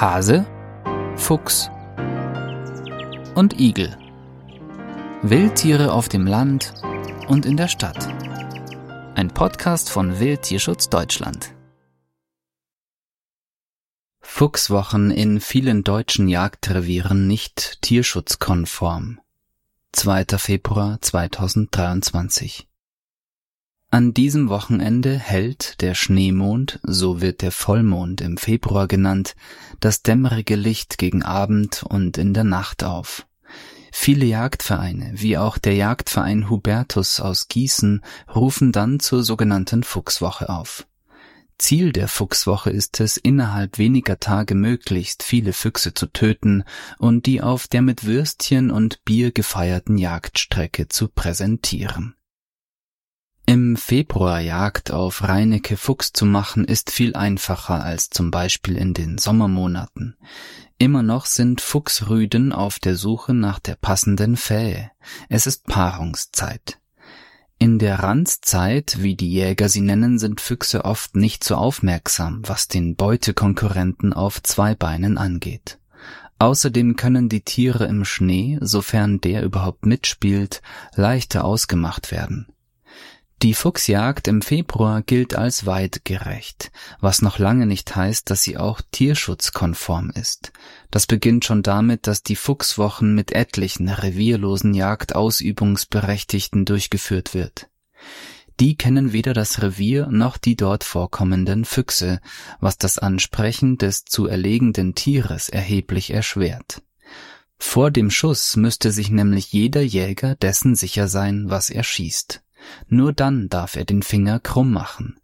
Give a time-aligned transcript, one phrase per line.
[0.00, 0.46] Hase,
[1.16, 1.70] Fuchs
[3.34, 3.98] und Igel.
[5.22, 6.72] Wildtiere auf dem Land
[7.26, 8.06] und in der Stadt.
[9.16, 11.52] Ein Podcast von Wildtierschutz Deutschland.
[14.20, 19.20] Fuchswochen in vielen deutschen Jagdrevieren nicht tierschutzkonform.
[19.90, 20.26] 2.
[20.38, 22.68] Februar 2023
[23.90, 29.34] an diesem Wochenende hält der Schneemond, so wird der Vollmond im Februar genannt,
[29.80, 33.26] das dämmerige Licht gegen Abend und in der Nacht auf.
[33.90, 38.04] Viele Jagdvereine, wie auch der Jagdverein Hubertus aus Gießen,
[38.34, 40.86] rufen dann zur sogenannten Fuchswoche auf.
[41.58, 46.62] Ziel der Fuchswoche ist es, innerhalb weniger Tage möglichst viele Füchse zu töten
[46.98, 52.14] und die auf der mit Würstchen und Bier gefeierten Jagdstrecke zu präsentieren.
[53.48, 58.92] Im Februar Jagd auf Reinecke Fuchs zu machen ist viel einfacher als zum Beispiel in
[58.92, 60.18] den Sommermonaten.
[60.76, 64.90] Immer noch sind Fuchsrüden auf der Suche nach der passenden Fähe.
[65.30, 66.78] Es ist Paarungszeit.
[67.58, 72.68] In der Ranzzeit, wie die Jäger sie nennen, sind Füchse oft nicht so aufmerksam, was
[72.68, 75.78] den Beutekonkurrenten auf zwei Beinen angeht.
[76.38, 80.60] Außerdem können die Tiere im Schnee, sofern der überhaupt mitspielt,
[80.96, 82.46] leichter ausgemacht werden.
[83.42, 88.80] Die Fuchsjagd im Februar gilt als weitgerecht, was noch lange nicht heißt, dass sie auch
[88.90, 90.50] tierschutzkonform ist.
[90.90, 97.68] Das beginnt schon damit, dass die Fuchswochen mit etlichen revierlosen Jagdausübungsberechtigten durchgeführt wird.
[98.58, 102.20] Die kennen weder das Revier noch die dort vorkommenden Füchse,
[102.58, 106.82] was das Ansprechen des zu erlegenden Tieres erheblich erschwert.
[107.56, 112.42] Vor dem Schuss müsste sich nämlich jeder Jäger dessen sicher sein, was er schießt.
[112.86, 115.18] Nur dann darf er den Finger krumm machen.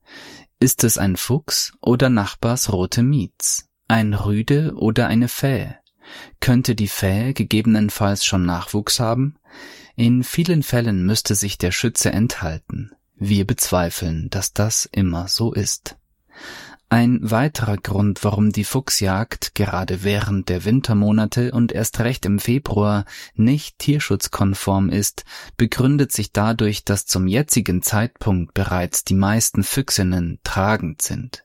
[0.60, 3.68] Ist es ein Fuchs oder Nachbars rote Mietz?
[3.88, 5.76] Ein Rüde oder eine Fähe?
[6.40, 9.36] Könnte die Fähe gegebenenfalls schon Nachwuchs haben?
[9.96, 12.92] In vielen Fällen müsste sich der Schütze enthalten.
[13.16, 15.96] Wir bezweifeln, dass das immer so ist.
[16.94, 23.04] Ein weiterer Grund, warum die Fuchsjagd gerade während der Wintermonate und erst recht im Februar
[23.34, 25.24] nicht tierschutzkonform ist,
[25.56, 31.44] begründet sich dadurch, dass zum jetzigen Zeitpunkt bereits die meisten Füchsinnen tragend sind.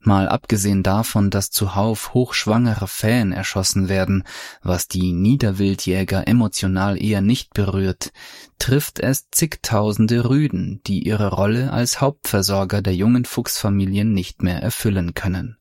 [0.00, 4.24] Mal abgesehen davon, dass zuhauf hochschwangere Fähen erschossen werden,
[4.62, 8.12] was die Niederwildjäger emotional eher nicht berührt,
[8.58, 15.14] trifft es zigtausende Rüden, die ihre Rolle als Hauptversorger der jungen Fuchsfamilien nicht mehr erfüllen
[15.14, 15.58] können.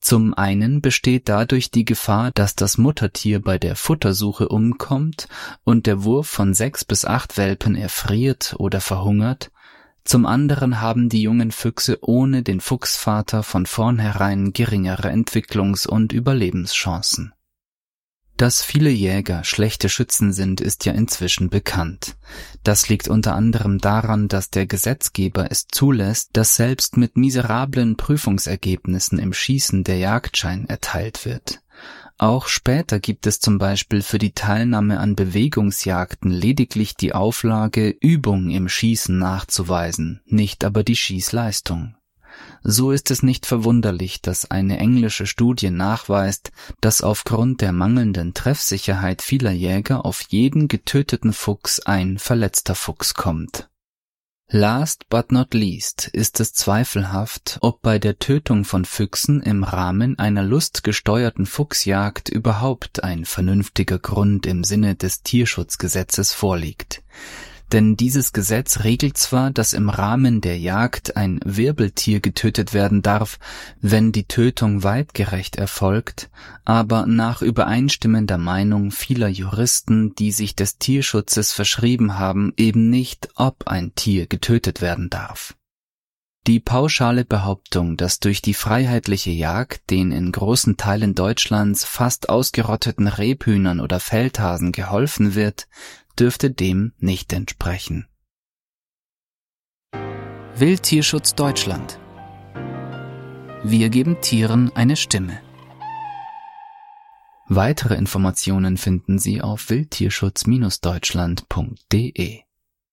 [0.00, 5.28] Zum einen besteht dadurch die Gefahr, dass das Muttertier bei der Futtersuche umkommt
[5.64, 9.50] und der Wurf von sechs bis acht Welpen erfriert oder verhungert,
[10.04, 17.34] zum anderen haben die jungen Füchse ohne den Fuchsvater von vornherein geringere Entwicklungs- und Überlebenschancen.
[18.38, 22.16] Dass viele Jäger schlechte Schützen sind, ist ja inzwischen bekannt.
[22.62, 29.18] Das liegt unter anderem daran, dass der Gesetzgeber es zulässt, dass selbst mit miserablen Prüfungsergebnissen
[29.18, 31.60] im Schießen der Jagdschein erteilt wird.
[32.20, 38.50] Auch später gibt es zum Beispiel für die Teilnahme an Bewegungsjagden lediglich die Auflage, Übung
[38.50, 41.94] im Schießen nachzuweisen, nicht aber die Schießleistung.
[42.64, 49.22] So ist es nicht verwunderlich, dass eine englische Studie nachweist, dass aufgrund der mangelnden Treffsicherheit
[49.22, 53.68] vieler Jäger auf jeden getöteten Fuchs ein verletzter Fuchs kommt
[54.50, 60.18] Last but not least ist es zweifelhaft, ob bei der Tötung von Füchsen im Rahmen
[60.18, 67.02] einer lustgesteuerten Fuchsjagd überhaupt ein vernünftiger Grund im Sinne des Tierschutzgesetzes vorliegt
[67.72, 73.38] denn dieses Gesetz regelt zwar, dass im Rahmen der Jagd ein Wirbeltier getötet werden darf,
[73.80, 76.30] wenn die Tötung weitgerecht erfolgt,
[76.64, 83.68] aber nach übereinstimmender Meinung vieler Juristen, die sich des Tierschutzes verschrieben haben, eben nicht, ob
[83.68, 85.54] ein Tier getötet werden darf.
[86.46, 93.06] Die pauschale Behauptung, dass durch die freiheitliche Jagd den in großen Teilen Deutschlands fast ausgerotteten
[93.06, 95.68] Rebhühnern oder Feldhasen geholfen wird,
[96.18, 98.08] dürfte dem nicht entsprechen.
[100.56, 101.98] Wildtierschutz Deutschland
[103.62, 105.40] Wir geben Tieren eine Stimme.
[107.48, 112.47] Weitere Informationen finden Sie auf wildtierschutz-deutschland.de